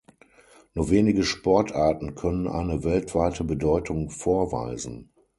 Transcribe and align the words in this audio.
Nur 0.73 0.89
wenige 0.89 1.23
Sportarten 1.23 2.15
können 2.15 2.47
eine 2.47 2.83
weltweite 2.83 3.43
Bedeutung 3.43 4.09
vorweisen. 4.09 5.11